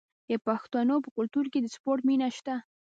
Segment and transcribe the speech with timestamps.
[0.29, 2.55] د پښتنو په کلتور کې د سپورت مینه شته.